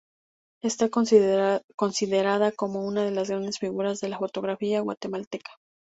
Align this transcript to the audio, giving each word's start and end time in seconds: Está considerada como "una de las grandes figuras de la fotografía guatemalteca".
Está 0.63 0.89
considerada 0.89 2.51
como 2.55 2.83
"una 2.87 3.03
de 3.05 3.11
las 3.11 3.29
grandes 3.29 3.59
figuras 3.59 3.99
de 3.99 4.09
la 4.09 4.17
fotografía 4.17 4.81
guatemalteca". 4.81 5.51